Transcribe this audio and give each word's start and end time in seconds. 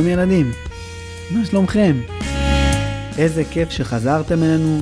שלום 0.00 0.12
ילדים, 0.12 0.50
מה 1.30 1.44
שלומכם? 1.44 1.96
איזה 3.18 3.44
כיף 3.44 3.70
שחזרתם 3.70 4.42
אלינו 4.42 4.80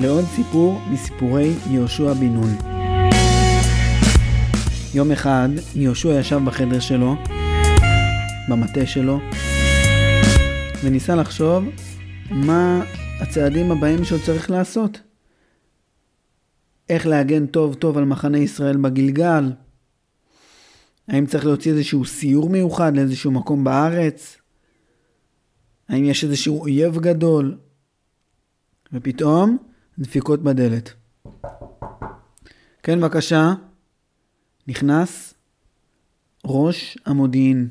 לעוד 0.00 0.24
סיפור 0.24 0.80
מסיפורי 0.90 1.52
יהושע 1.70 2.12
בן 2.12 2.26
נון. 2.26 2.56
יום 4.94 5.12
אחד 5.12 5.48
יהושע 5.74 6.08
ישב 6.08 6.40
בחדר 6.44 6.80
שלו, 6.80 7.14
במטה 8.48 8.86
שלו, 8.86 9.20
וניסה 10.84 11.14
לחשוב 11.14 11.64
מה 12.30 12.84
הצעדים 13.20 13.70
הבאים 13.72 14.04
שהוא 14.04 14.20
צריך 14.26 14.50
לעשות. 14.50 15.00
איך 16.88 17.06
להגן 17.06 17.46
טוב 17.46 17.74
טוב 17.74 17.98
על 17.98 18.04
מחנה 18.04 18.38
ישראל 18.38 18.76
בגלגל? 18.76 19.52
האם 21.08 21.26
צריך 21.26 21.46
להוציא 21.46 21.72
איזשהו 21.72 22.04
סיור 22.04 22.50
מיוחד 22.50 22.96
לאיזשהו 22.96 23.30
מקום 23.30 23.64
בארץ? 23.64 24.39
האם 25.90 26.04
יש 26.04 26.24
איזשהו 26.24 26.60
אויב 26.60 26.98
גדול? 26.98 27.58
ופתאום 28.92 29.58
דפיקות 29.98 30.42
בדלת. 30.42 30.92
כן, 32.82 33.00
בבקשה. 33.00 33.54
נכנס 34.68 35.34
ראש 36.46 36.98
המודיעין. 37.06 37.68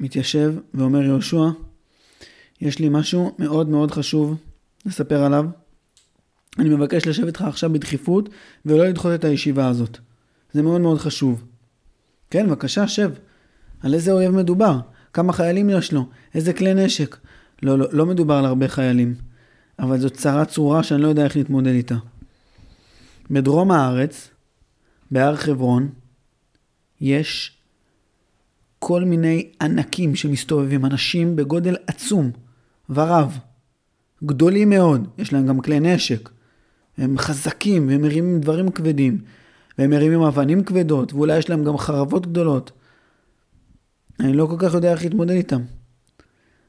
מתיישב 0.00 0.54
ואומר 0.74 1.02
יהושע, 1.02 1.48
יש 2.60 2.78
לי 2.78 2.88
משהו 2.90 3.34
מאוד 3.38 3.68
מאוד 3.68 3.90
חשוב 3.90 4.36
לספר 4.86 5.22
עליו. 5.22 5.44
אני 6.58 6.68
מבקש 6.68 7.06
לשבת 7.06 7.26
איתך 7.26 7.42
עכשיו 7.42 7.72
בדחיפות 7.72 8.28
ולא 8.66 8.86
לדחות 8.86 9.14
את 9.14 9.24
הישיבה 9.24 9.68
הזאת. 9.68 9.98
זה 10.52 10.62
מאוד 10.62 10.80
מאוד 10.80 10.98
חשוב. 10.98 11.44
כן, 12.30 12.46
בבקשה, 12.46 12.88
שב. 12.88 13.10
על 13.80 13.94
איזה 13.94 14.12
אויב 14.12 14.30
מדובר? 14.32 14.80
כמה 15.14 15.32
חיילים 15.32 15.70
יש 15.70 15.92
לו? 15.92 16.06
איזה 16.34 16.52
כלי 16.52 16.74
נשק? 16.74 17.16
לא, 17.62 17.78
לא, 17.78 17.86
לא 17.92 18.06
מדובר 18.06 18.34
על 18.34 18.44
הרבה 18.44 18.68
חיילים, 18.68 19.14
אבל 19.78 20.00
זאת 20.00 20.14
צרה 20.14 20.44
צרורה 20.44 20.82
שאני 20.82 21.02
לא 21.02 21.08
יודע 21.08 21.24
איך 21.24 21.36
להתמודד 21.36 21.72
איתה. 21.72 21.94
בדרום 23.30 23.70
הארץ, 23.70 24.30
בהר 25.10 25.36
חברון, 25.36 25.88
יש 27.00 27.58
כל 28.78 29.04
מיני 29.04 29.48
ענקים 29.60 30.16
שמסתובבים, 30.16 30.84
אנשים 30.84 31.36
בגודל 31.36 31.76
עצום 31.86 32.30
ורב, 32.90 33.38
גדולים 34.24 34.70
מאוד, 34.70 35.08
יש 35.18 35.32
להם 35.32 35.46
גם 35.46 35.60
כלי 35.60 35.80
נשק, 35.80 36.30
הם 36.98 37.18
חזקים 37.18 37.88
והם 37.88 38.02
מרימים 38.02 38.40
דברים 38.40 38.70
כבדים. 38.70 39.18
והם 39.78 39.90
מרימים 39.90 40.22
אבנים 40.22 40.64
כבדות, 40.64 41.12
ואולי 41.12 41.38
יש 41.38 41.50
להם 41.50 41.64
גם 41.64 41.78
חרבות 41.78 42.26
גדולות. 42.26 42.72
אני 44.20 44.32
לא 44.32 44.46
כל 44.46 44.56
כך 44.58 44.74
יודע 44.74 44.92
איך 44.92 45.02
להתמודד 45.02 45.34
איתם. 45.34 45.62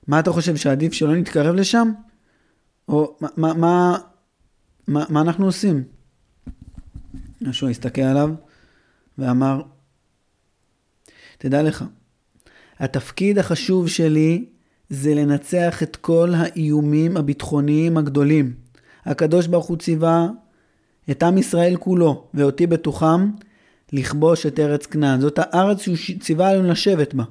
מה 0.08 0.20
אתה 0.20 0.32
חושב, 0.32 0.56
שעדיף 0.56 0.94
שלא 0.94 1.16
נתקרב 1.16 1.56
לשם? 1.56 1.92
או 2.88 3.18
מה, 3.22 3.28
מה, 3.38 3.54
מה, 3.54 3.98
מה, 4.88 5.06
מה 5.10 5.22
אנחנו 5.22 5.46
עושים? 5.46 5.84
יהושע 7.42 7.68
הסתכל 7.68 8.02
עליו 8.02 8.30
ואמר, 9.18 9.62
תדע 11.38 11.64
לך, 11.64 11.86
התפקיד 12.80 13.38
החשוב 13.38 13.88
שלי 13.88 14.46
זה 14.90 15.16
לנצח 15.16 15.84
את 15.84 15.96
כל 15.96 16.34
האיומים 16.36 17.18
הביטחוניים 17.18 17.98
הגדולים. 17.98 18.54
הקדוש 19.06 19.48
ברוך 19.48 19.66
הוא 19.66 19.78
ציווה 19.78 20.28
את 21.12 21.24
עם 21.24 21.38
ישראל 21.38 21.78
כולו, 21.80 22.28
ואותי 22.34 22.68
בתוכם, 22.68 23.32
לכבוש 23.94 24.46
את 24.46 24.60
ארץ 24.60 24.86
כנען. 24.86 25.22
זאת 25.22 25.40
הארץ 25.42 25.82
שהוא 25.82 25.96
ציווה 26.20 26.50
עלינו 26.50 26.68
לשבת 26.68 27.14
בה. 27.14 27.24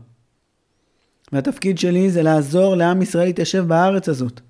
והתפקיד 1.33 1.79
שלי 1.79 2.11
זה 2.11 2.23
לעזור 2.23 2.75
לעם 2.75 3.03
ישראל 3.03 3.25
להתיישב 3.25 3.65
בארץ 3.69 4.09
הזאת. 4.09 4.41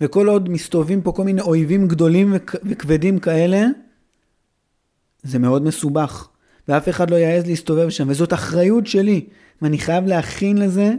וכל 0.00 0.28
עוד 0.28 0.48
מסתובבים 0.48 1.02
פה 1.02 1.12
כל 1.12 1.24
מיני 1.24 1.40
אויבים 1.40 1.88
גדולים 1.88 2.34
וכבדים 2.64 3.18
כאלה, 3.18 3.66
זה 5.22 5.38
מאוד 5.38 5.62
מסובך. 5.62 6.28
ואף 6.68 6.88
אחד 6.88 7.10
לא 7.10 7.16
יעז 7.16 7.46
להסתובב 7.46 7.90
שם, 7.90 8.08
וזאת 8.08 8.32
אחריות 8.32 8.86
שלי. 8.86 9.26
ואני 9.62 9.78
חייב 9.78 10.06
להכין 10.06 10.58
לזה 10.58 10.94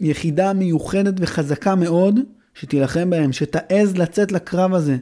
יחידה 0.00 0.52
מיוחדת 0.52 1.14
וחזקה 1.18 1.74
מאוד, 1.74 2.20
שתילחם 2.54 3.10
בהם, 3.10 3.32
שתעז 3.32 3.96
לצאת 3.96 4.32
לקרב 4.32 4.74
הזה 4.74 4.96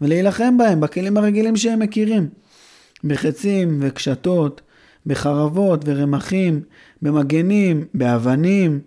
ולהילחם 0.00 0.58
בהם 0.58 0.80
בכלים 0.80 1.16
הרגילים 1.16 1.56
שהם 1.56 1.78
מכירים. 1.78 2.28
בחצים 3.04 3.78
וקשתות, 3.80 4.60
בחרבות 5.06 5.82
ורמחים, 5.86 6.60
במגנים, 7.02 7.84
באבנים, 7.94 8.80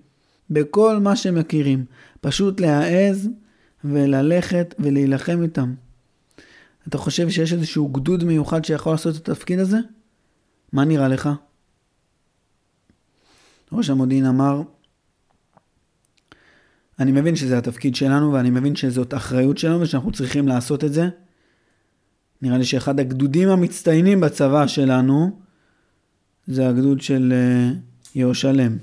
בכל 0.50 1.00
מה 1.00 1.16
שהם 1.16 1.36
מכירים. 1.36 1.86
פשוט 2.22 2.60
להעז 2.60 3.30
וללכת 3.84 4.76
ולהילחם 4.80 5.42
איתם. 5.42 5.74
אתה 6.88 6.98
חושב 6.98 7.30
שיש 7.30 7.54
איזשהו 7.54 7.88
גדוד 7.88 8.24
מיוחד 8.24 8.66
שיכול 8.66 8.94
לעשות 8.94 9.16
את 9.16 9.30
התפקיד 9.30 9.60
הזה? 9.60 9.78
מה 10.74 10.86
נראה 10.86 11.08
לך? 11.08 11.30
ראש 13.72 13.90
המודיעין 13.90 14.26
אמר, 14.26 14.62
אני 17.00 17.12
מבין 17.12 17.36
שזה 17.36 17.58
התפקיד 17.58 17.96
שלנו 17.96 18.34
ואני 18.34 18.50
מבין 18.50 18.76
שזאת 18.76 19.14
אחריות 19.14 19.58
שלנו 19.58 19.82
ושאנחנו 19.82 20.12
צריכים 20.12 20.48
לעשות 20.48 20.84
את 20.84 20.94
זה. 20.94 21.10
נראה 22.42 22.58
לי 22.58 22.66
שאחד 22.66 23.00
הגדודים 23.00 23.50
המצטיינים 23.50 24.22
בצבא 24.22 24.68
שלנו 24.68 25.40
זה 26.48 26.70
הגדוד 26.70 27.02
של 27.02 27.34
uh, 27.34 27.78
ירושלם. 28.16 28.78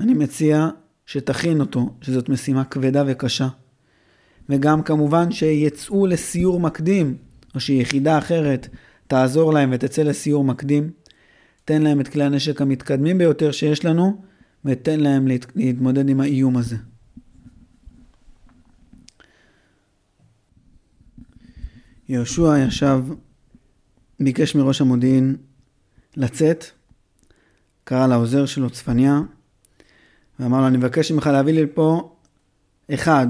אני 0.00 0.14
מציע 0.14 0.68
שתכין 1.06 1.60
אותו, 1.60 1.94
שזאת 2.00 2.28
משימה 2.28 2.64
כבדה 2.64 3.04
וקשה. 3.06 3.48
וגם 4.48 4.82
כמובן 4.82 5.32
שיצאו 5.32 6.06
לסיור 6.06 6.60
מקדים, 6.60 7.16
או 7.54 7.60
שיחידה 7.60 8.18
אחרת 8.18 8.68
תעזור 9.06 9.52
להם 9.52 9.70
ותצא 9.72 10.02
לסיור 10.02 10.44
מקדים. 10.44 10.90
תן 11.64 11.82
להם 11.82 12.00
את 12.00 12.08
כלי 12.08 12.24
הנשק 12.24 12.62
המתקדמים 12.62 13.18
ביותר 13.18 13.52
שיש 13.52 13.84
לנו, 13.84 14.22
ותן 14.64 15.00
להם 15.00 15.28
להת... 15.28 15.46
להתמודד 15.56 16.08
עם 16.08 16.20
האיום 16.20 16.56
הזה. 16.56 16.76
יהושע 22.08 22.58
ישב, 22.58 23.04
ביקש 24.20 24.54
מראש 24.54 24.80
המודיעין 24.80 25.36
לצאת, 26.16 26.64
קרא 27.84 28.06
לעוזר 28.06 28.46
שלו 28.46 28.70
צפניה, 28.70 29.20
ואמר 30.40 30.60
לו, 30.60 30.66
אני 30.66 30.78
מבקש 30.78 31.12
ממך 31.12 31.26
להביא 31.26 31.52
לי 31.52 31.66
פה, 31.74 32.16
אחד, 32.94 33.26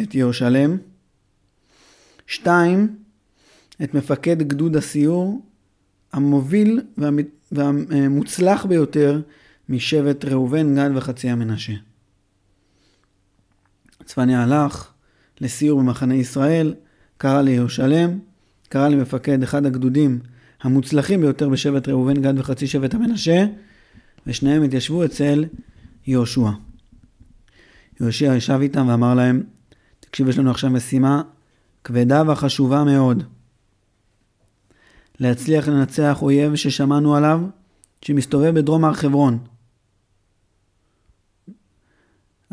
את 0.00 0.14
ירושלם, 0.14 0.76
שתיים, 2.26 2.96
את 3.82 3.94
מפקד 3.94 4.42
גדוד 4.42 4.76
הסיור, 4.76 5.42
המוביל 6.12 6.82
והמוצלח 7.52 8.64
ביותר 8.64 9.22
משבט 9.70 10.24
ראובן, 10.24 10.74
גד 10.74 10.90
וחצי 10.94 11.30
המנשה. 11.30 11.72
צפניה 14.04 14.42
הלך 14.42 14.92
לסיור 15.40 15.80
במחנה 15.80 16.14
ישראל, 16.14 16.74
קרא 17.16 17.42
לירושלם, 17.42 18.18
קרא 18.68 18.88
למפקד 18.88 19.42
אחד 19.42 19.66
הגדודים 19.66 20.18
המוצלחים 20.62 21.20
ביותר 21.20 21.48
בשבט 21.48 21.88
ראובן, 21.88 22.22
גד 22.22 22.38
וחצי 22.38 22.66
שבט 22.66 22.94
המנשה, 22.94 23.46
ושניהם 24.26 24.62
התיישבו 24.62 25.04
אצל 25.04 25.44
יהושע. 26.06 26.50
יהושע 28.00 28.34
ישב 28.36 28.58
איתם 28.62 28.88
ואמר 28.88 29.14
להם, 29.14 29.42
תקשיב, 30.00 30.28
יש 30.28 30.38
לנו 30.38 30.50
עכשיו 30.50 30.70
משימה 30.70 31.22
כבדה 31.84 32.22
וחשובה 32.26 32.84
מאוד. 32.84 33.22
להצליח 35.20 35.68
לנצח 35.68 36.22
אויב 36.22 36.54
ששמענו 36.56 37.16
עליו, 37.16 37.40
שמסתובב 38.02 38.54
בדרום 38.54 38.84
הר 38.84 38.94
חברון. 38.94 39.38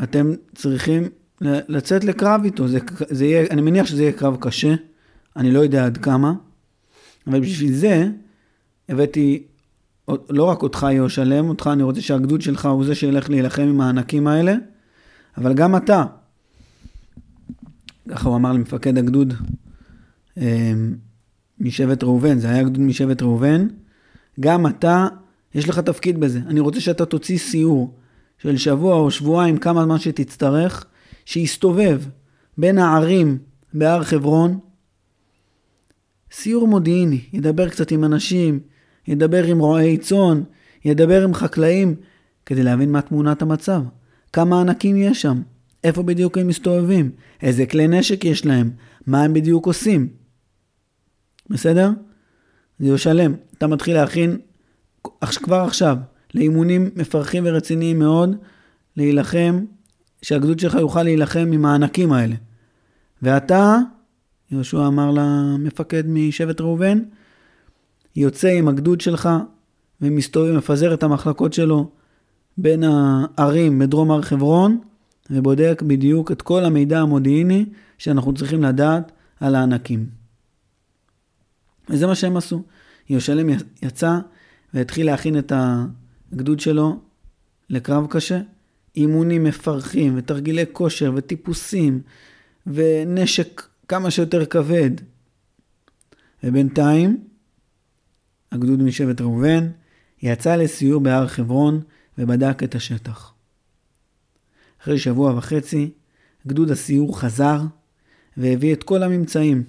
אתם 0.04 0.34
צריכים 0.56 1.04
לצאת 1.42 2.04
לקרב 2.04 2.42
איתו. 2.44 2.68
זה, 2.68 2.80
זה 3.10 3.26
יהיה, 3.26 3.48
אני 3.52 3.62
מניח 3.62 3.86
שזה 3.86 4.02
יהיה 4.02 4.12
קרב 4.12 4.38
קשה, 4.40 4.76
אני 5.36 5.52
לא 5.52 5.60
יודע 5.60 5.86
עד 5.86 5.98
כמה, 5.98 6.34
אבל 7.28 7.40
בשביל 7.40 7.74
זה 7.74 8.10
הבאתי 8.90 9.44
לא 10.30 10.44
רק 10.44 10.64
אותך 10.64 10.88
יהושלם, 10.92 11.50
אותך 11.50 11.70
אני 11.74 11.84
רוצה 11.84 12.02
שהגדוד 12.02 12.42
שלך 12.42 12.66
הוא 12.66 12.86
זה 12.86 12.96
שילך 12.96 13.30
להילחם 13.30 13.62
עם 13.62 13.82
הענקים 13.82 14.28
האלה, 14.28 14.56
אבל 15.38 15.54
גם 15.54 15.76
אתה. 15.76 16.06
ככה 18.10 18.30
הוא 18.30 18.36
אמר 18.36 18.54
למפקד 18.54 18.98
הגדוד 18.98 19.34
אה, 20.38 20.74
משבט 21.60 22.04
ראובן, 22.04 22.40
זה 22.40 22.50
היה 22.50 22.64
גדוד 22.64 22.80
משבט 22.80 23.22
ראובן, 23.22 23.68
גם 24.40 24.68
אתה, 24.68 25.08
יש 25.56 25.70
לך 25.70 25.80
תפקיד 25.80 26.20
בזה. 26.20 26.40
אני 26.48 26.60
רוצה 26.60 26.80
שאתה 26.80 27.06
תוציא 27.06 27.38
סיור 27.38 27.94
של 28.38 28.58
שבוע 28.58 28.96
או 28.96 29.12
שבועיים, 29.12 29.58
כמה 29.58 29.84
זמן 29.84 29.98
שתצטרך, 29.98 30.86
שיסתובב 31.26 32.02
בין 32.58 32.78
הערים 32.78 33.38
בהר 33.74 34.04
חברון, 34.04 34.60
סיור 36.32 36.68
מודיעיני, 36.68 37.22
ידבר 37.34 37.70
קצת 37.70 37.92
עם 37.92 38.04
אנשים, 38.04 38.60
ידבר 39.08 39.44
עם 39.44 39.60
רועי 39.60 39.98
צאן, 39.98 40.42
ידבר 40.86 41.24
עם 41.24 41.34
חקלאים, 41.34 41.96
כדי 42.46 42.64
להבין 42.64 42.92
מה 42.92 43.02
תמונת 43.02 43.42
המצב. 43.42 43.82
כמה 44.34 44.62
ענקים 44.62 44.98
יש 44.98 45.22
שם, 45.22 45.42
איפה 45.84 46.04
בדיוק 46.04 46.38
הם 46.38 46.48
מסתובבים, 46.48 47.12
איזה 47.42 47.66
כלי 47.66 47.88
נשק 47.88 48.26
יש 48.26 48.46
להם, 48.46 48.72
מה 49.08 49.24
הם 49.24 49.34
בדיוק 49.34 49.66
עושים. 49.66 50.08
בסדר? 51.50 51.90
זה 52.80 52.88
יושלם. 52.88 53.34
אתה 53.58 53.68
מתחיל 53.68 53.94
להכין 53.94 54.38
כבר 55.22 55.56
עכשיו 55.56 55.98
לאימונים 56.36 56.90
מפרכים 56.96 57.44
ורציניים 57.48 58.00
מאוד, 58.00 58.36
להילחם, 58.98 59.66
שהגדוד 60.22 60.60
שלך 60.60 60.76
יוכל 60.76 61.04
להילחם 61.04 61.50
עם 61.54 61.66
הענקים 61.66 62.12
האלה. 62.14 62.36
ואתה, 63.22 63.78
יהושע 64.52 64.88
אמר 64.88 65.12
למפקד 65.12 66.04
משבט 66.08 66.62
ראובן, 66.62 67.00
יוצא 68.16 68.48
עם 68.48 68.68
הגדוד 68.68 69.02
שלך 69.02 69.30
ומסתובב, 70.02 70.52
מפזר 70.58 70.94
את 70.94 71.04
המחלקות 71.04 71.54
שלו 71.54 71.90
בין 72.58 72.84
הערים 72.84 73.80
בדרום 73.80 74.12
הר 74.12 74.22
חברון, 74.22 74.80
ובודק 75.30 75.84
בדיוק 75.88 76.32
את 76.32 76.42
כל 76.42 76.66
המידע 76.66 77.00
המודיעיני 77.00 77.66
שאנחנו 77.98 78.34
צריכים 78.34 78.64
לדעת 78.64 79.12
על 79.40 79.56
הענקים. 79.56 80.06
וזה 81.90 82.08
מה 82.08 82.16
שהם 82.16 82.38
עשו. 82.38 82.64
ירושלם 83.10 83.50
יצא 83.82 84.20
והתחיל 84.74 85.06
להכין 85.06 85.38
את 85.38 85.52
הגדוד 86.34 86.60
שלו 86.60 87.00
לקרב 87.70 88.08
קשה. 88.10 88.42
אימונים 88.98 89.44
מפרכים 89.44 90.14
ותרגילי 90.18 90.64
כושר 90.72 91.14
וטיפוסים 91.16 92.02
ונשק 92.68 93.68
כמה 93.88 94.12
שיותר 94.12 94.46
כבד. 94.46 94.92
ובינתיים, 96.44 97.24
הגדוד 98.52 98.82
משבט 98.82 99.22
ראובן 99.22 99.70
יצא 100.24 100.56
לסיור 100.56 101.02
בהר 101.02 101.28
חברון 101.28 101.82
ובדק 102.18 102.64
את 102.64 102.76
השטח. 102.76 103.34
אחרי 104.82 105.00
שבוע 105.00 105.38
וחצי, 105.38 105.92
גדוד 106.48 106.72
הסיור 106.72 107.20
חזר 107.20 107.62
והביא 108.38 108.74
את 108.74 108.84
כל 108.84 109.04
הממצאים 109.04 109.64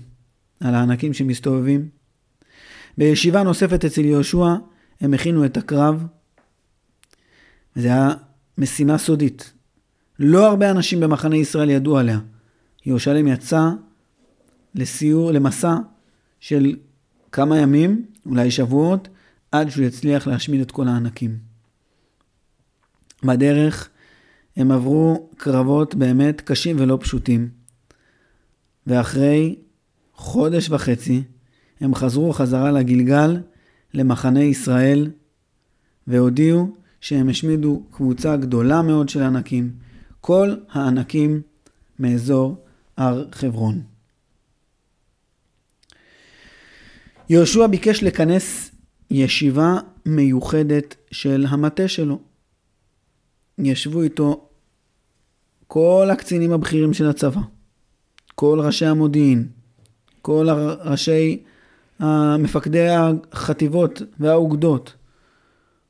על 0.61 0.75
הענקים 0.75 1.15
שמסתובבים. 1.15 1.89
בישיבה 2.99 3.43
נוספת 3.43 3.85
אצל 3.85 4.05
יהושע 4.05 4.55
הם 5.01 5.15
הכינו 5.15 5.45
את 5.45 5.57
הקרב. 5.57 6.07
וזה 7.79 7.89
היה 7.89 8.15
משימה 8.59 8.99
סודית. 8.99 9.53
לא 10.19 10.47
הרבה 10.47 10.71
אנשים 10.71 11.01
במחנה 11.01 11.37
ישראל 11.37 11.71
ידעו 11.71 11.99
עליה. 11.99 12.19
ירושלים 12.87 13.29
יצא 13.29 13.71
לסיור, 14.75 15.33
למסע 15.33 15.77
של 16.41 16.77
כמה 17.33 17.59
ימים, 17.59 18.07
אולי 18.27 18.51
שבועות, 18.51 19.09
עד 19.53 19.71
שהוא 19.71 19.85
יצליח 19.85 20.27
להשמיד 20.27 20.61
את 20.61 20.71
כל 20.71 20.89
הענקים. 20.89 21.39
בדרך 23.25 23.89
הם 24.57 24.71
עברו 24.71 25.31
קרבות 25.37 25.95
באמת 25.95 26.41
קשים 26.41 26.77
ולא 26.81 26.99
פשוטים. 27.01 27.49
ואחרי 28.87 29.57
חודש 30.15 30.71
וחצי 30.71 31.23
הם 31.81 31.95
חזרו 31.95 32.33
חזרה 32.33 32.71
לגלגל, 32.71 33.41
למחנה 33.95 34.43
ישראל, 34.43 35.11
והודיעו 36.07 36.78
שהם 37.01 37.29
השמידו 37.29 37.83
קבוצה 37.91 38.37
גדולה 38.37 38.83
מאוד 38.83 39.09
של 39.09 39.23
ענקים, 39.23 39.73
כל 40.21 40.55
הענקים 40.71 41.43
מאזור 41.99 42.65
הר 42.97 43.25
חברון. 43.33 43.83
יהושע 47.31 47.67
ביקש 47.67 48.03
לכנס 48.03 48.71
ישיבה 49.11 49.79
מיוחדת 50.07 50.97
של 51.11 51.47
המטה 51.49 51.89
שלו. 51.89 52.21
ישבו 53.59 54.03
איתו 54.03 54.49
כל 55.67 56.09
הקצינים 56.13 56.53
הבכירים 56.53 56.95
של 56.95 57.09
הצבא, 57.09 57.41
כל 58.35 58.61
ראשי 58.63 58.87
המודיעין, 58.87 59.49
כל 60.23 60.47
ראשי 60.85 61.43
מפקדי 62.39 62.87
החטיבות 62.89 64.03
והאוגדות, 64.21 64.95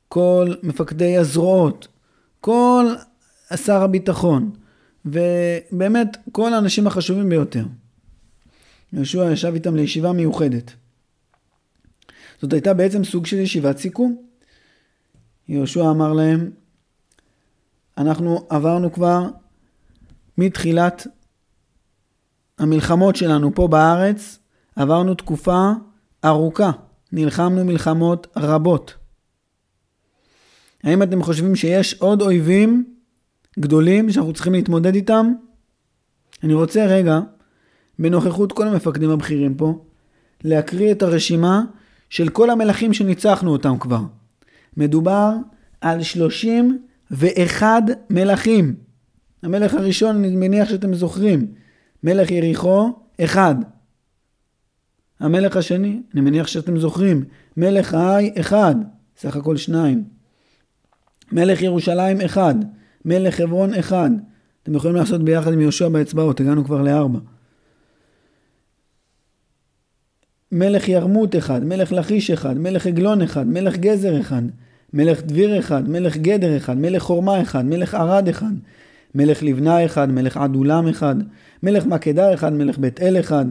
כל 0.09 0.53
מפקדי 0.63 1.17
הזרועות, 1.17 1.87
כל 2.41 2.85
שר 3.55 3.81
הביטחון, 3.81 4.51
ובאמת 5.05 6.17
כל 6.31 6.53
האנשים 6.53 6.87
החשובים 6.87 7.29
ביותר. 7.29 7.65
יהושע 8.93 9.31
ישב 9.31 9.53
איתם 9.53 9.75
לישיבה 9.75 10.11
מיוחדת. 10.11 10.71
זאת 12.41 12.53
הייתה 12.53 12.73
בעצם 12.73 13.03
סוג 13.03 13.25
של 13.25 13.37
ישיבת 13.37 13.77
סיכום. 13.77 14.17
יהושע 15.47 15.91
אמר 15.91 16.13
להם, 16.13 16.51
אנחנו 17.97 18.45
עברנו 18.49 18.93
כבר 18.93 19.27
מתחילת 20.37 21.07
המלחמות 22.57 23.15
שלנו 23.15 23.55
פה 23.55 23.67
בארץ, 23.67 24.39
עברנו 24.75 25.15
תקופה 25.15 25.71
ארוכה, 26.25 26.71
נלחמנו 27.11 27.65
מלחמות 27.65 28.27
רבות. 28.37 28.98
האם 30.83 31.03
אתם 31.03 31.23
חושבים 31.23 31.55
שיש 31.55 31.93
עוד 31.93 32.21
אויבים 32.21 32.93
גדולים 33.59 34.11
שאנחנו 34.11 34.33
צריכים 34.33 34.53
להתמודד 34.53 34.95
איתם? 34.95 35.33
אני 36.43 36.53
רוצה 36.53 36.85
רגע, 36.85 37.19
בנוכחות 37.99 38.51
כל 38.51 38.67
המפקדים 38.67 39.09
הבכירים 39.09 39.55
פה, 39.55 39.85
להקריא 40.43 40.91
את 40.91 41.01
הרשימה 41.01 41.63
של 42.09 42.29
כל 42.29 42.49
המלכים 42.49 42.93
שניצחנו 42.93 43.51
אותם 43.51 43.77
כבר. 43.79 44.01
מדובר 44.77 45.33
על 45.81 46.03
31 46.03 47.83
מלכים. 48.09 48.75
המלך 49.43 49.73
הראשון, 49.73 50.15
אני 50.15 50.35
מניח 50.35 50.69
שאתם 50.69 50.93
זוכרים, 50.93 51.47
מלך 52.03 52.31
יריחו, 52.31 52.91
אחד. 53.21 53.55
המלך 55.19 55.57
השני, 55.57 56.01
אני 56.13 56.21
מניח 56.21 56.47
שאתם 56.47 56.79
זוכרים, 56.79 57.25
מלך 57.57 57.93
האי, 57.93 58.31
אחד. 58.39 58.75
סך 59.17 59.35
הכל 59.35 59.57
שניים. 59.57 60.18
מלך 61.31 61.61
ירושלים, 61.61 62.21
אחד. 62.21 62.55
מלך 63.05 63.35
חברון, 63.35 63.73
אחד. 63.73 64.09
אתם 64.63 64.75
יכולים 64.75 64.95
לעשות 64.95 65.23
ביחד 65.23 65.53
עם 65.53 65.61
יהושע 65.61 65.89
באצבעות, 65.89 66.39
הגענו 66.39 66.65
כבר 66.65 66.81
לארבע. 66.81 67.19
מלך 70.51 70.87
ירמות 70.87 71.35
אחד, 71.35 71.63
מלך 71.63 71.91
לכיש 71.91 72.31
אחד, 72.31 72.57
מלך 72.57 72.87
עגלון 72.87 73.21
אחד, 73.21 73.47
מלך 73.47 73.77
גזר 73.77 74.19
אחד, 74.19 74.41
מלך 74.93 75.21
דביר 75.21 75.59
אחד, 75.59 75.89
מלך 75.89 76.17
גדר 76.17 76.57
אחד, 76.57 76.77
מלך 76.77 77.03
חורמה 77.03 77.41
אחד, 77.41 77.65
מלך 77.65 77.93
ערד 77.93 78.27
אחד, 78.27 78.51
מלך 79.15 79.43
לבנה 79.43 79.85
אחד, 79.85 80.11
מלך 80.11 80.37
עדולם 80.37 80.87
אחד, 80.87 81.15
מלך 81.63 81.85
מקדה 81.85 82.33
אחד, 82.33 82.53
מלך 82.53 82.77
בית 82.77 83.01
אל 83.01 83.19
אחד, 83.19 83.45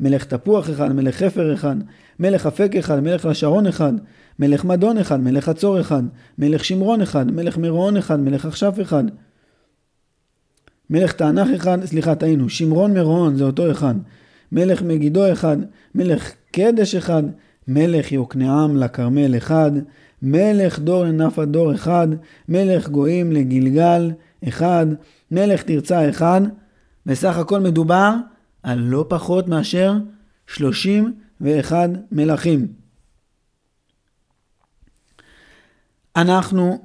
מלך 0.00 0.24
תפוח 0.24 0.70
אחד, 0.70 0.92
מלך 0.92 1.16
חפר 1.16 1.54
אחד, 1.54 1.76
מלך 2.20 2.46
אפק 2.46 2.76
אחד, 2.78 3.00
מלך 3.00 3.24
לשרון 3.24 3.66
אחד, 3.66 3.92
מלך 4.38 4.64
מדון 4.64 4.98
אחד, 4.98 5.20
מלך 5.20 5.44
חצור 5.44 5.80
אחד, 5.80 6.02
מלך 6.38 6.64
שמרון 6.64 7.00
אחד, 7.00 7.32
מלך 7.32 7.58
מרון 7.58 7.96
אחד, 7.96 8.20
מלך 8.20 8.46
עכשיו 8.46 8.72
אחד, 8.82 9.04
מלך 10.90 11.12
תענך 11.12 11.48
אחד, 11.56 11.84
סליחה 11.84 12.14
טעינו, 12.14 12.48
שמרון 12.48 12.94
מרון 12.94 13.36
זה 13.36 13.44
אותו 13.44 13.70
אחד, 13.70 13.94
מלך 14.52 14.82
מגידו 14.82 15.32
אחד, 15.32 15.56
מלך 15.94 16.32
קדש 16.52 16.94
אחד, 16.94 17.22
מלך 17.68 18.12
יוקנעם 18.12 18.76
לכרמל 18.76 19.36
אחד, 19.36 19.70
מלך 20.22 20.78
דור 20.78 21.04
לנפת 21.04 21.48
דור 21.48 21.74
אחד, 21.74 22.08
מלך 22.48 22.88
גויים 22.88 23.32
לגלגל 23.32 24.10
אחד, 24.48 24.86
מלך 25.30 25.62
תרצה 25.62 26.08
אחד, 26.10 26.40
בסך 27.06 27.38
הכל 27.38 27.60
מדובר 27.60 28.14
על 28.62 28.78
לא 28.78 29.06
פחות 29.08 29.48
מאשר 29.48 29.92
31 30.46 31.90
מלכים. 32.12 32.72
אנחנו 36.16 36.84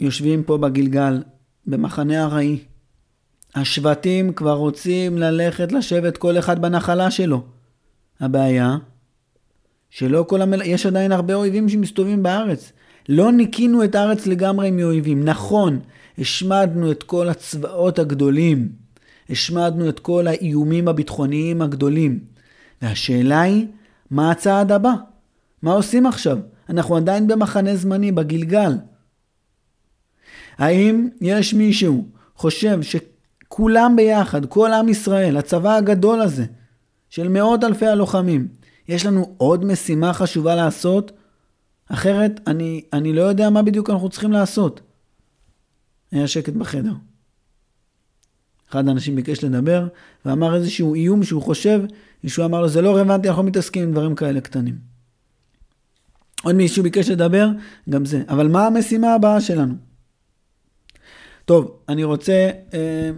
יושבים 0.00 0.44
פה 0.44 0.58
בגלגל, 0.58 1.22
במחנה 1.66 2.24
ארעי. 2.24 2.58
השבטים 3.54 4.32
כבר 4.32 4.54
רוצים 4.54 5.18
ללכת 5.18 5.72
לשבת 5.72 6.16
כל 6.16 6.38
אחד 6.38 6.62
בנחלה 6.62 7.10
שלו. 7.10 7.42
הבעיה, 8.20 8.76
שלא 9.90 10.24
כל 10.28 10.42
המל... 10.42 10.62
יש 10.62 10.86
עדיין 10.86 11.12
הרבה 11.12 11.34
אויבים 11.34 11.68
שמסתובבים 11.68 12.22
בארץ. 12.22 12.72
לא 13.08 13.32
ניקינו 13.32 13.84
את 13.84 13.94
הארץ 13.94 14.26
לגמרי 14.26 14.70
מאויבים. 14.70 15.24
נכון, 15.24 15.80
השמדנו 16.18 16.90
את 16.90 17.02
כל 17.02 17.28
הצבאות 17.28 17.98
הגדולים. 17.98 18.83
השמדנו 19.30 19.88
את 19.88 20.00
כל 20.00 20.26
האיומים 20.26 20.88
הביטחוניים 20.88 21.62
הגדולים. 21.62 22.24
והשאלה 22.82 23.40
היא, 23.40 23.66
מה 24.10 24.30
הצעד 24.30 24.72
הבא? 24.72 24.92
מה 25.62 25.72
עושים 25.72 26.06
עכשיו? 26.06 26.38
אנחנו 26.68 26.96
עדיין 26.96 27.28
במחנה 27.28 27.76
זמני, 27.76 28.12
בגלגל. 28.12 28.72
האם 30.58 31.08
יש 31.20 31.54
מישהו 31.54 32.04
חושב 32.36 32.78
שכולם 32.82 33.96
ביחד, 33.96 34.46
כל 34.46 34.72
עם 34.72 34.88
ישראל, 34.88 35.36
הצבא 35.36 35.76
הגדול 35.76 36.20
הזה, 36.20 36.44
של 37.10 37.28
מאות 37.28 37.64
אלפי 37.64 37.86
הלוחמים, 37.86 38.48
יש 38.88 39.06
לנו 39.06 39.34
עוד 39.36 39.64
משימה 39.64 40.12
חשובה 40.12 40.54
לעשות 40.54 41.12
אחרת 41.88 42.40
אני, 42.46 42.84
אני 42.92 43.12
לא 43.12 43.22
יודע 43.22 43.50
מה 43.50 43.62
בדיוק 43.62 43.90
אנחנו 43.90 44.08
צריכים 44.08 44.32
לעשות. 44.32 44.80
היה 46.12 46.28
שקט 46.28 46.52
בחדר. 46.52 46.92
אחד 48.74 48.88
האנשים 48.88 49.16
ביקש 49.16 49.44
לדבר, 49.44 49.86
ואמר 50.24 50.54
איזשהו 50.54 50.94
איום 50.94 51.22
שהוא 51.22 51.42
חושב, 51.42 51.80
מישהו 52.24 52.44
אמר 52.44 52.60
לו, 52.60 52.68
זה 52.68 52.82
לא 52.82 52.96
רלוונטי, 52.96 53.28
אנחנו 53.28 53.42
מתעסקים 53.42 53.82
עם 53.82 53.92
דברים 53.92 54.14
כאלה 54.14 54.40
קטנים. 54.40 54.78
עוד 56.42 56.54
מישהו 56.54 56.82
ביקש 56.82 57.10
לדבר, 57.10 57.48
גם 57.90 58.04
זה. 58.04 58.22
אבל 58.28 58.48
מה 58.48 58.66
המשימה 58.66 59.14
הבאה 59.14 59.40
שלנו? 59.40 59.74
טוב, 61.44 61.76
אני 61.88 62.04
רוצה, 62.04 62.50
אה, 62.74 63.10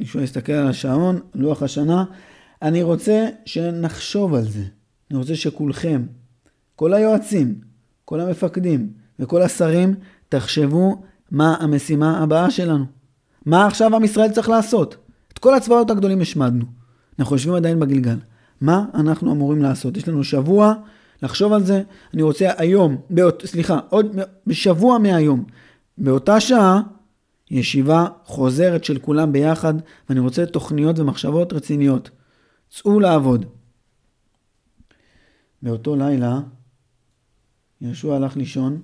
מישהו 0.00 0.20
יסתכל 0.20 0.52
על 0.52 0.66
השעון, 0.66 1.20
לוח 1.34 1.62
השנה, 1.62 2.04
אני 2.62 2.82
רוצה 2.82 3.28
שנחשוב 3.44 4.34
על 4.34 4.44
זה. 4.44 4.64
אני 5.10 5.18
רוצה 5.18 5.36
שכולכם, 5.36 6.06
כל 6.76 6.94
היועצים, 6.94 7.60
כל 8.04 8.20
המפקדים 8.20 8.92
וכל 9.18 9.42
השרים, 9.42 9.94
תחשבו 10.28 11.02
מה 11.30 11.56
המשימה 11.60 12.18
הבאה 12.18 12.50
שלנו. 12.50 12.97
מה 13.46 13.66
עכשיו 13.66 13.96
עם 13.96 14.04
ישראל 14.04 14.30
צריך 14.30 14.48
לעשות? 14.48 14.96
את 15.32 15.38
כל 15.38 15.54
הצבאות 15.54 15.90
הגדולים 15.90 16.20
השמדנו. 16.20 16.64
אנחנו 17.18 17.36
יושבים 17.36 17.54
עדיין 17.54 17.80
בגלגל. 17.80 18.18
מה 18.60 18.84
אנחנו 18.94 19.32
אמורים 19.32 19.62
לעשות? 19.62 19.96
יש 19.96 20.08
לנו 20.08 20.24
שבוע 20.24 20.74
לחשוב 21.22 21.52
על 21.52 21.64
זה. 21.64 21.82
אני 22.14 22.22
רוצה 22.22 22.50
היום, 22.58 23.00
באות, 23.10 23.42
סליחה, 23.46 23.78
עוד 23.88 24.16
בשבוע 24.46 24.98
מהיום, 24.98 25.44
באותה 25.98 26.40
שעה, 26.40 26.80
ישיבה 27.50 28.06
חוזרת 28.24 28.84
של 28.84 28.98
כולם 28.98 29.32
ביחד, 29.32 29.74
ואני 30.08 30.20
רוצה 30.20 30.46
תוכניות 30.46 30.98
ומחשבות 30.98 31.52
רציניות. 31.52 32.10
צאו 32.70 33.00
לעבוד. 33.00 33.44
באותו 35.62 35.96
לילה, 35.96 36.40
יהושע 37.80 38.14
הלך 38.14 38.36
לישון, 38.36 38.82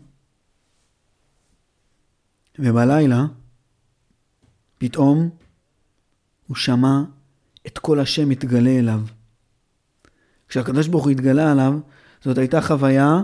ובלילה, 2.59 3.27
פתאום 4.79 5.29
הוא 6.47 6.57
שמע 6.57 7.03
את 7.67 7.79
כל 7.79 8.01
השם 8.01 8.29
מתגלה 8.29 8.71
אליו. 8.71 9.01
כשהקדוש 10.49 10.89
ברוך 10.89 11.05
הוא 11.05 11.11
התגלה 11.11 11.53
עליו, 11.53 11.75
זאת 12.25 12.39
הייתה 12.39 12.61
חוויה 12.61 13.21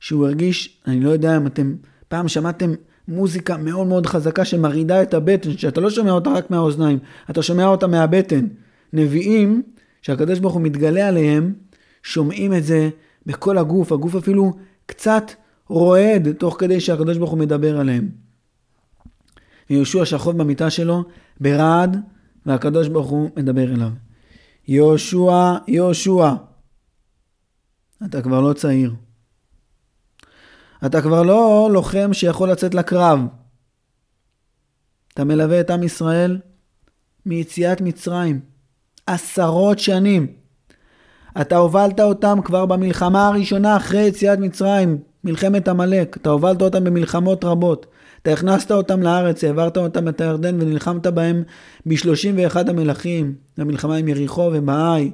שהוא 0.00 0.26
הרגיש, 0.26 0.82
אני 0.86 1.00
לא 1.00 1.10
יודע 1.10 1.36
אם 1.36 1.46
אתם 1.46 1.76
פעם 2.08 2.28
שמעתם 2.28 2.72
מוזיקה 3.08 3.56
מאוד 3.56 3.86
מאוד 3.86 4.06
חזקה 4.06 4.44
שמרעידה 4.44 5.02
את 5.02 5.14
הבטן, 5.14 5.56
שאתה 5.56 5.80
לא 5.80 5.90
שומע 5.90 6.10
אותה 6.10 6.30
רק 6.30 6.50
מהאוזניים, 6.50 6.98
אתה 7.30 7.42
שומע 7.42 7.66
אותה 7.66 7.86
מהבטן. 7.86 8.46
נביאים, 8.92 9.62
שהקדוש 10.02 10.38
ברוך 10.38 10.54
הוא 10.54 10.62
מתגלה 10.62 11.08
עליהם, 11.08 11.54
שומעים 12.02 12.54
את 12.54 12.64
זה 12.64 12.90
בכל 13.26 13.58
הגוף, 13.58 13.92
הגוף 13.92 14.14
אפילו 14.14 14.52
קצת 14.86 15.30
רועד 15.68 16.32
תוך 16.32 16.56
כדי 16.58 16.80
שהקדוש 16.80 17.18
ברוך 17.18 17.30
הוא 17.30 17.38
מדבר 17.38 17.80
עליהם. 17.80 18.25
ויהושע 19.70 20.04
שכוב 20.04 20.38
במיטה 20.38 20.70
שלו 20.70 21.04
ברעד, 21.40 21.96
והקדוש 22.46 22.88
ברוך 22.88 23.08
הוא 23.08 23.30
מדבר 23.36 23.72
אליו. 23.72 23.90
יהושע, 24.68 25.54
יהושע, 25.68 26.32
אתה 28.04 28.22
כבר 28.22 28.40
לא 28.40 28.52
צעיר. 28.52 28.94
אתה 30.86 31.02
כבר 31.02 31.22
לא 31.22 31.68
לוחם 31.72 32.12
שיכול 32.12 32.50
לצאת 32.50 32.74
לקרב. 32.74 33.20
אתה 35.14 35.24
מלווה 35.24 35.60
את 35.60 35.70
עם 35.70 35.82
ישראל 35.82 36.38
מיציאת 37.26 37.80
מצרים. 37.80 38.40
עשרות 39.06 39.78
שנים. 39.78 40.26
אתה 41.40 41.56
הובלת 41.56 42.00
אותם 42.00 42.38
כבר 42.44 42.66
במלחמה 42.66 43.28
הראשונה 43.28 43.76
אחרי 43.76 44.02
יציאת 44.02 44.38
מצרים, 44.38 44.98
מלחמת 45.24 45.68
עמלק. 45.68 46.16
אתה 46.16 46.30
הובלת 46.30 46.62
אותם 46.62 46.84
במלחמות 46.84 47.44
רבות. 47.44 47.86
אתה 48.26 48.32
הכנסת 48.32 48.72
אותם 48.72 49.02
לארץ, 49.02 49.44
העברת 49.44 49.76
אותם 49.76 50.08
את 50.08 50.20
הירדן 50.20 50.62
ונלחמת 50.62 51.06
בהם 51.06 51.42
ב-31 51.86 52.70
המלכים, 52.70 53.34
במלחמה 53.58 53.96
עם 53.96 54.08
יריחו 54.08 54.50
ובאי, 54.54 55.10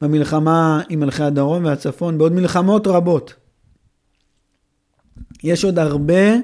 במלחמה 0.00 0.82
עם 0.88 1.00
מלכי 1.00 1.22
הדרום 1.22 1.64
והצפון, 1.64 2.18
בעוד 2.18 2.32
מלחמות 2.32 2.86
רבות. 2.86 3.34
יש 5.44 5.64
עוד 5.64 5.78
הרבה 5.78 6.34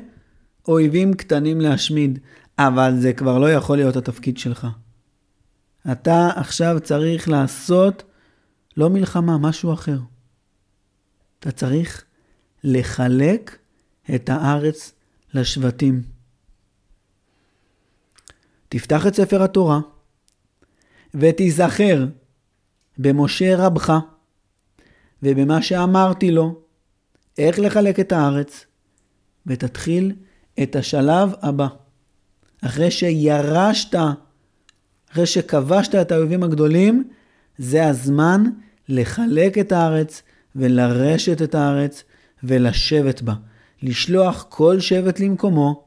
אויבים 0.68 1.14
קטנים 1.14 1.60
להשמיד, 1.60 2.18
אבל 2.58 2.94
זה 2.98 3.12
כבר 3.12 3.38
לא 3.38 3.52
יכול 3.52 3.76
להיות 3.76 3.96
התפקיד 3.96 4.38
שלך. 4.38 4.66
אתה 5.92 6.28
עכשיו 6.36 6.76
צריך 6.82 7.28
לעשות 7.28 8.02
לא 8.76 8.90
מלחמה, 8.90 9.38
משהו 9.38 9.72
אחר. 9.72 9.98
אתה 11.40 11.50
צריך 11.50 12.04
לחלק 12.64 13.58
את 14.14 14.28
הארץ 14.28 14.93
לשבטים. 15.34 16.02
תפתח 18.68 19.06
את 19.06 19.14
ספר 19.14 19.42
התורה 19.42 19.80
ותיזכר 21.14 22.06
במשה 22.98 23.56
רבך 23.56 23.92
ובמה 25.22 25.62
שאמרתי 25.62 26.30
לו, 26.30 26.60
איך 27.38 27.58
לחלק 27.58 28.00
את 28.00 28.12
הארץ, 28.12 28.64
ותתחיל 29.46 30.12
את 30.62 30.76
השלב 30.76 31.32
הבא. 31.42 31.66
אחרי 32.60 32.90
שירשת, 32.90 33.96
אחרי 35.12 35.26
שכבשת 35.26 35.94
את 35.94 36.12
האויבים 36.12 36.42
הגדולים, 36.42 37.10
זה 37.58 37.86
הזמן 37.86 38.44
לחלק 38.88 39.58
את 39.58 39.72
הארץ 39.72 40.22
ולרשת 40.56 41.42
את 41.42 41.54
הארץ 41.54 42.04
ולשבת 42.42 43.22
בה. 43.22 43.34
לשלוח 43.84 44.46
כל 44.48 44.80
שבט 44.80 45.20
למקומו, 45.20 45.84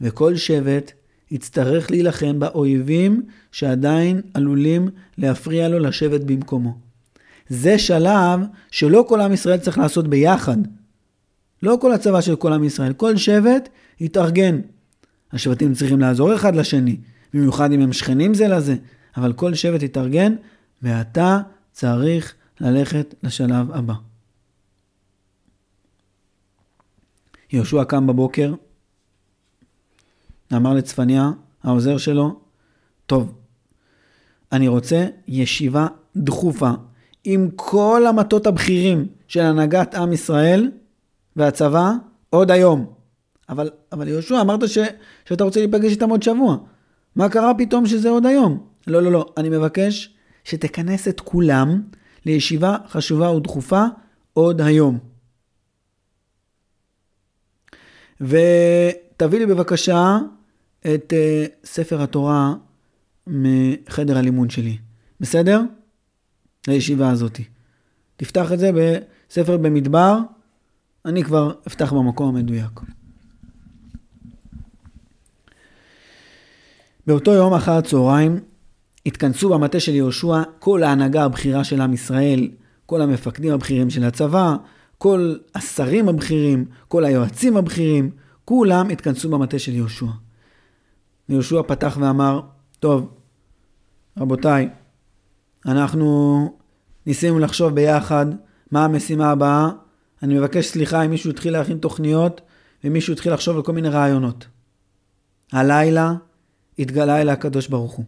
וכל 0.00 0.36
שבט 0.36 0.92
יצטרך 1.30 1.90
להילחם 1.90 2.40
באויבים 2.40 3.22
שעדיין 3.52 4.20
עלולים 4.34 4.88
להפריע 5.18 5.68
לו 5.68 5.78
לשבת 5.78 6.20
במקומו. 6.20 6.78
זה 7.48 7.78
שלב 7.78 8.40
שלא 8.70 9.04
כל 9.08 9.20
עם 9.20 9.32
ישראל 9.32 9.58
צריך 9.58 9.78
לעשות 9.78 10.08
ביחד. 10.08 10.56
לא 11.62 11.78
כל 11.80 11.92
הצבא 11.92 12.20
של 12.20 12.36
כל 12.36 12.52
עם 12.52 12.64
ישראל, 12.64 12.92
כל 12.92 13.16
שבט 13.16 13.68
יתארגן. 14.00 14.60
השבטים 15.32 15.74
צריכים 15.74 16.00
לעזור 16.00 16.34
אחד 16.34 16.56
לשני, 16.56 16.96
במיוחד 17.34 17.72
אם 17.72 17.80
הם 17.80 17.92
שכנים 17.92 18.34
זה 18.34 18.48
לזה, 18.48 18.76
אבל 19.16 19.32
כל 19.32 19.54
שבט 19.54 19.82
יתארגן, 19.82 20.34
ואתה 20.82 21.40
צריך 21.72 22.34
ללכת 22.60 23.14
לשלב 23.22 23.72
הבא. 23.72 24.07
יהושע 27.52 27.84
קם 27.84 28.06
בבוקר, 28.06 28.54
אמר 30.56 30.74
לצפניה, 30.74 31.30
העוזר 31.62 31.96
שלו, 31.96 32.40
טוב, 33.06 33.34
אני 34.52 34.68
רוצה 34.68 35.06
ישיבה 35.28 35.86
דחופה 36.16 36.70
עם 37.24 37.48
כל 37.56 38.06
המטות 38.08 38.46
הבכירים 38.46 39.06
של 39.28 39.40
הנהגת 39.40 39.94
עם 39.94 40.12
ישראל 40.12 40.70
והצבא 41.36 41.92
עוד 42.30 42.50
היום. 42.50 42.92
אבל, 43.48 43.70
אבל 43.92 44.08
יהושע, 44.08 44.40
אמרת 44.40 44.68
ש, 44.68 44.78
שאתה 45.24 45.44
רוצה 45.44 45.60
להיפגש 45.60 45.90
איתם 45.92 46.10
עוד 46.10 46.22
שבוע. 46.22 46.56
מה 47.16 47.28
קרה 47.28 47.54
פתאום 47.54 47.86
שזה 47.86 48.08
עוד 48.08 48.26
היום? 48.26 48.66
לא, 48.86 49.02
לא, 49.02 49.12
לא. 49.12 49.26
אני 49.36 49.48
מבקש 49.48 50.14
שתכנס 50.44 51.08
את 51.08 51.20
כולם 51.20 51.82
לישיבה 52.26 52.76
חשובה 52.88 53.30
ודחופה 53.30 53.84
עוד 54.32 54.60
היום. 54.60 54.98
ותביא 58.20 59.38
לי 59.38 59.46
בבקשה 59.46 60.18
את 60.94 61.12
uh, 61.12 61.66
ספר 61.66 62.02
התורה 62.02 62.54
מחדר 63.26 64.18
הלימוד 64.18 64.50
שלי, 64.50 64.78
בסדר? 65.20 65.60
לישיבה 66.68 67.10
הזאת. 67.10 67.40
תפתח 68.16 68.52
את 68.52 68.58
זה 68.58 68.70
בספר 68.74 69.56
במדבר, 69.56 70.18
אני 71.04 71.24
כבר 71.24 71.52
אפתח 71.66 71.92
במקום 71.92 72.36
המדויק. 72.36 72.80
באותו 77.06 77.32
יום 77.32 77.54
אחר 77.54 77.72
הצהריים 77.72 78.40
התכנסו 79.06 79.48
במטה 79.48 79.80
של 79.80 79.94
יהושע 79.94 80.42
כל 80.58 80.82
ההנהגה 80.82 81.24
הבכירה 81.24 81.64
של 81.64 81.80
עם 81.80 81.92
ישראל, 81.92 82.48
כל 82.86 83.02
המפקדים 83.02 83.52
הבכירים 83.52 83.90
של 83.90 84.04
הצבא, 84.04 84.56
כל 84.98 85.36
השרים 85.54 86.08
הבכירים, 86.08 86.64
כל 86.88 87.04
היועצים 87.04 87.56
הבכירים, 87.56 88.10
כולם 88.44 88.88
התכנסו 88.88 89.28
במטה 89.30 89.58
של 89.58 89.72
יהושע. 89.74 90.06
ויהושע 91.28 91.62
פתח 91.66 91.96
ואמר, 92.00 92.40
טוב, 92.80 93.14
רבותיי, 94.18 94.68
אנחנו 95.66 96.58
ניסינו 97.06 97.38
לחשוב 97.38 97.74
ביחד 97.74 98.26
מה 98.70 98.84
המשימה 98.84 99.30
הבאה. 99.30 99.70
אני 100.22 100.38
מבקש 100.38 100.66
סליחה 100.66 101.02
אם 101.02 101.10
מישהו 101.10 101.30
התחיל 101.30 101.52
להכין 101.52 101.78
תוכניות 101.78 102.40
ומישהו 102.84 103.12
התחיל 103.12 103.32
לחשוב 103.34 103.56
על 103.56 103.62
כל 103.62 103.72
מיני 103.72 103.88
רעיונות. 103.88 104.46
הלילה 105.52 106.14
התגלה 106.78 107.20
אל 107.20 107.28
הקדוש 107.28 107.68
ברוך 107.68 107.92
הוא. 107.92 108.04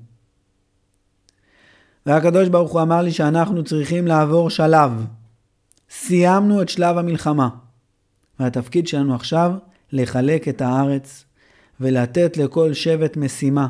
והקדוש 2.06 2.48
ברוך 2.48 2.72
הוא 2.72 2.82
אמר 2.82 3.02
לי 3.02 3.12
שאנחנו 3.12 3.64
צריכים 3.64 4.06
לעבור 4.06 4.50
שלב. 4.50 5.06
סיימנו 5.90 6.62
את 6.62 6.68
שלב 6.68 6.98
המלחמה. 6.98 7.48
והתפקיד 8.40 8.88
שלנו 8.88 9.14
עכשיו 9.14 9.52
לחלק 9.92 10.48
את 10.48 10.60
הארץ 10.60 11.24
ולתת 11.80 12.36
לכל 12.36 12.72
שבט 12.74 13.16
משימה 13.16 13.68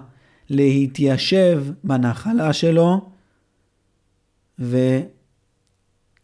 להתיישב 0.50 1.64
בנחלה 1.84 2.52
שלו 2.52 3.10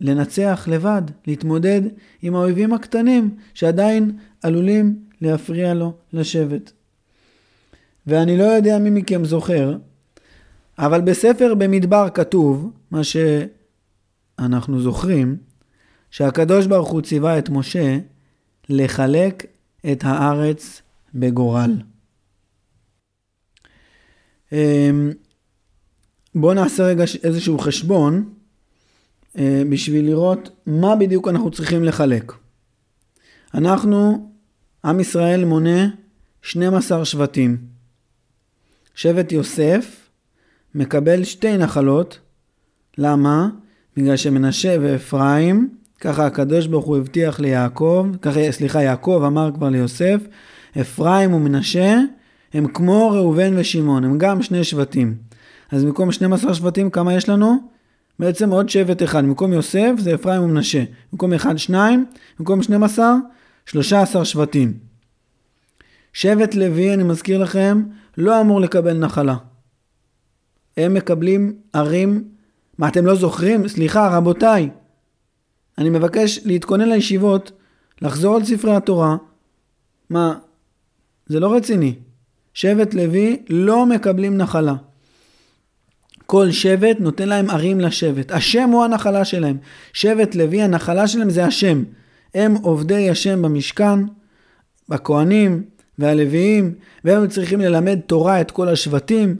ולנצח 0.00 0.68
לבד, 0.70 1.02
להתמודד 1.26 1.80
עם 2.22 2.34
האויבים 2.34 2.72
הקטנים 2.72 3.36
שעדיין 3.54 4.18
עלולים 4.42 4.98
להפריע 5.20 5.74
לו 5.74 5.94
לשבת. 6.12 6.72
ואני 8.06 8.38
לא 8.38 8.44
יודע 8.44 8.78
מי 8.78 8.90
מכם 8.90 9.24
זוכר, 9.24 9.76
אבל 10.78 11.00
בספר 11.00 11.54
במדבר 11.54 12.08
כתוב, 12.14 12.70
מה 12.90 13.00
שאנחנו 13.04 14.80
זוכרים, 14.80 15.36
שהקדוש 16.10 16.66
ברוך 16.66 16.88
הוא 16.88 17.00
ציווה 17.00 17.38
את 17.38 17.48
משה 17.48 17.98
לחלק 18.68 19.46
את 19.92 20.04
הארץ 20.04 20.82
בגורל. 21.14 21.76
אמ, 24.52 25.12
בואו 26.34 26.54
נעשה 26.54 26.82
רגע 26.82 27.04
איזשהו 27.22 27.58
חשבון 27.58 28.34
אה, 29.38 29.62
בשביל 29.70 30.06
לראות 30.06 30.50
מה 30.66 30.96
בדיוק 30.96 31.28
אנחנו 31.28 31.50
צריכים 31.50 31.84
לחלק. 31.84 32.32
אנחנו, 33.54 34.30
עם 34.84 35.00
ישראל 35.00 35.44
מונה 35.44 35.88
12 36.42 37.04
שבטים. 37.04 37.58
שבט 38.94 39.32
יוסף 39.32 40.08
מקבל 40.74 41.24
שתי 41.24 41.56
נחלות. 41.56 42.18
למה? 42.98 43.48
בגלל 43.96 44.16
שמנשה 44.16 44.76
ואפרים, 44.80 45.76
ככה 46.00 46.26
הקדוש 46.26 46.66
ברוך 46.66 46.84
הוא 46.84 46.96
הבטיח 46.96 47.40
ליעקב, 47.40 48.06
ככה, 48.22 48.52
סליחה, 48.52 48.82
יעקב 48.82 49.22
אמר 49.26 49.50
כבר 49.54 49.68
ליוסף, 49.68 50.20
אפרים 50.80 51.34
ומנשה 51.34 51.98
הם 52.54 52.66
כמו 52.66 53.10
ראובן 53.10 53.54
ושמעון, 53.56 54.04
הם 54.04 54.18
גם 54.18 54.42
שני 54.42 54.64
שבטים. 54.64 55.14
אז 55.72 55.84
במקום 55.84 56.12
12 56.12 56.54
שבטים, 56.54 56.90
כמה 56.90 57.14
יש 57.14 57.28
לנו? 57.28 57.56
בעצם 58.18 58.50
עוד 58.50 58.68
שבט 58.68 59.02
אחד. 59.02 59.24
במקום 59.24 59.52
יוסף 59.52 59.92
זה 59.98 60.14
אפרים 60.14 60.42
ומנשה. 60.42 60.84
במקום 61.12 61.32
אחד, 61.32 61.58
שניים. 61.58 62.06
במקום 62.38 62.62
12, 62.62 63.14
13 63.66 64.24
שבטים. 64.24 64.72
שבט 66.12 66.54
לוי, 66.54 66.94
אני 66.94 67.02
מזכיר 67.02 67.38
לכם, 67.38 67.82
לא 68.18 68.40
אמור 68.40 68.60
לקבל 68.60 68.98
נחלה. 68.98 69.36
הם 70.76 70.94
מקבלים 70.94 71.56
ערים, 71.72 72.24
מה 72.78 72.88
אתם 72.88 73.06
לא 73.06 73.14
זוכרים? 73.14 73.68
סליחה, 73.68 74.16
רבותיי. 74.16 74.70
אני 75.78 75.90
מבקש 75.90 76.40
להתכונן 76.44 76.88
לישיבות, 76.88 77.52
לחזור 78.02 78.36
על 78.36 78.44
ספרי 78.44 78.76
התורה. 78.76 79.16
מה, 80.10 80.38
זה 81.26 81.40
לא 81.40 81.54
רציני. 81.54 81.94
שבט 82.54 82.94
לוי 82.94 83.42
לא 83.48 83.86
מקבלים 83.86 84.36
נחלה. 84.36 84.74
כל 86.26 86.50
שבט 86.50 87.00
נותן 87.00 87.28
להם 87.28 87.50
ערים 87.50 87.80
לשבט. 87.80 88.32
השם 88.32 88.70
הוא 88.72 88.84
הנחלה 88.84 89.24
שלהם. 89.24 89.56
שבט 89.92 90.34
לוי, 90.34 90.62
הנחלה 90.62 91.08
שלהם 91.08 91.30
זה 91.30 91.44
השם. 91.44 91.84
הם 92.34 92.54
עובדי 92.54 93.10
השם 93.10 93.42
במשכן, 93.42 93.98
בכהנים 94.88 95.64
והלוויים, 95.98 96.74
והם 97.04 97.28
צריכים 97.28 97.60
ללמד 97.60 98.00
תורה 98.00 98.40
את 98.40 98.50
כל 98.50 98.68
השבטים, 98.68 99.36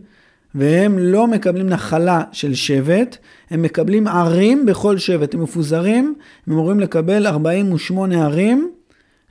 והם 0.57 0.99
לא 0.99 1.27
מקבלים 1.27 1.69
נחלה 1.69 2.23
של 2.33 2.55
שבט, 2.55 3.16
הם 3.51 3.62
מקבלים 3.62 4.07
ערים 4.07 4.66
בכל 4.66 4.99
שבט. 4.99 5.35
הם 5.35 5.42
מפוזרים, 5.42 6.14
הם 6.47 6.53
אמורים 6.53 6.81
לקבל 6.81 7.27
48 7.27 8.25
ערים, 8.25 8.71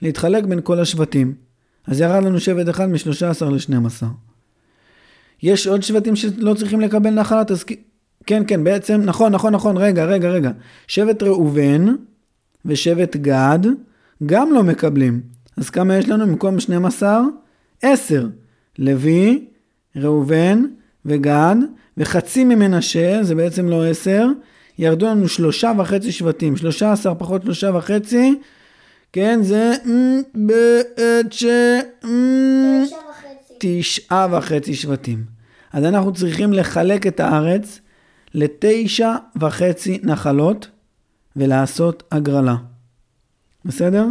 להתחלק 0.01 0.43
בין 0.43 0.59
כל 0.63 0.79
השבטים. 0.79 1.33
אז 1.87 2.01
ירד 2.01 2.23
לנו 2.23 2.39
שבט 2.39 2.69
אחד 2.69 2.89
מ-13 2.89 3.45
ל-12. 3.45 4.05
יש 5.43 5.67
עוד 5.67 5.83
שבטים 5.83 6.15
שלא 6.15 6.53
צריכים 6.53 6.81
לקבל 6.81 7.09
נחלת, 7.09 7.51
אז 7.51 7.63
כן, 8.25 8.43
כן, 8.47 8.63
בעצם, 8.63 9.01
נכון, 9.05 9.31
נכון, 9.31 9.53
נכון, 9.53 9.77
רגע, 9.77 10.05
רגע, 10.05 10.29
רגע. 10.29 10.51
שבט 10.87 11.23
ראובן 11.23 11.85
ושבט 12.65 13.15
גד 13.15 13.59
גם 14.25 14.53
לא 14.53 14.63
מקבלים. 14.63 15.21
אז 15.57 15.69
כמה 15.69 15.95
יש 15.95 16.09
לנו 16.09 16.27
במקום 16.27 16.59
12? 16.59 17.21
10. 17.81 18.27
לוי, 18.79 19.45
ראובן 19.95 20.63
וגד, 21.05 21.55
וחצי 21.97 22.43
ממנשה, 22.43 23.23
זה 23.23 23.35
בעצם 23.35 23.69
לא 23.69 23.85
10, 23.85 24.27
ירדו 24.79 25.05
לנו 25.05 25.27
שלושה 25.27 25.71
וחצי 25.77 26.11
שבטים. 26.11 26.57
13 26.57 27.15
פחות 27.15 27.41
שלושה 27.43 27.71
וחצי, 27.75 28.35
כן, 29.13 29.39
זה 29.43 29.73
בעצם 30.35 31.79
תשעה 33.59 34.27
וחצי 34.31 34.73
שבטים. 34.73 35.23
אז 35.73 35.83
אנחנו 35.83 36.13
צריכים 36.13 36.53
לחלק 36.53 37.07
את 37.07 37.19
הארץ 37.19 37.79
לתשע 38.33 39.15
וחצי 39.35 39.99
נחלות 40.03 40.67
ולעשות 41.35 42.03
הגרלה. 42.11 42.55
בסדר? 43.65 44.05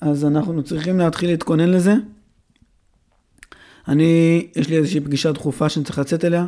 אז 0.00 0.24
אנחנו 0.24 0.62
צריכים 0.62 0.98
להתחיל 0.98 1.30
להתכונן 1.30 1.68
לזה. 1.68 1.94
אני, 3.88 4.46
יש 4.56 4.68
לי 4.68 4.76
איזושהי 4.76 5.00
פגישה 5.00 5.32
דחופה 5.32 5.68
שאני 5.68 5.84
צריך 5.84 5.98
לצאת 5.98 6.24
אליה. 6.24 6.46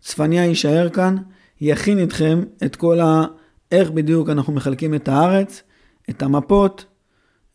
צפניה 0.00 0.44
יישאר 0.44 0.88
כאן, 0.88 1.16
יכין 1.60 1.98
איתכם 1.98 2.42
את 2.64 2.76
כל 2.76 3.00
ה... 3.00 3.24
איך 3.72 3.90
בדיוק 3.90 4.28
אנחנו 4.28 4.52
מחלקים 4.52 4.94
את 4.94 5.08
הארץ, 5.08 5.62
את 6.10 6.22
המפות, 6.22 6.84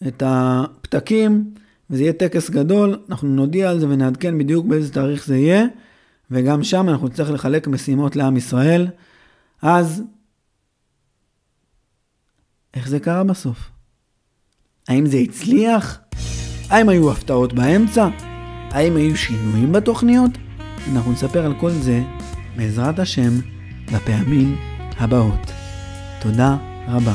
את 0.07 0.23
הפתקים, 0.25 1.53
וזה 1.89 2.03
יהיה 2.03 2.13
טקס 2.13 2.49
גדול, 2.49 2.99
אנחנו 3.09 3.27
נודיע 3.27 3.69
על 3.69 3.79
זה 3.79 3.89
ונעדכן 3.89 4.37
בדיוק 4.37 4.65
באיזה 4.65 4.93
תאריך 4.93 5.25
זה 5.25 5.37
יהיה, 5.37 5.65
וגם 6.31 6.63
שם 6.63 6.89
אנחנו 6.89 7.07
נצטרך 7.07 7.29
לחלק 7.31 7.67
משימות 7.67 8.15
לעם 8.15 8.37
ישראל. 8.37 8.87
אז, 9.61 10.03
איך 12.73 12.89
זה 12.89 12.99
קרה 12.99 13.23
בסוף? 13.23 13.69
האם 14.87 15.05
זה 15.05 15.17
הצליח? 15.17 15.99
האם 16.69 16.89
היו 16.89 17.11
הפתעות 17.11 17.53
באמצע? 17.53 18.26
האם 18.77 18.95
היו 18.95 19.17
שינויים 19.17 19.71
בתוכניות? 19.71 20.31
אנחנו 20.93 21.11
נספר 21.11 21.45
על 21.45 21.53
כל 21.59 21.71
זה, 21.71 22.01
בעזרת 22.57 22.99
השם, 22.99 23.39
בפעמים 23.93 24.55
הבאות. 24.99 25.51
תודה 26.19 26.57
רבה. 26.87 27.13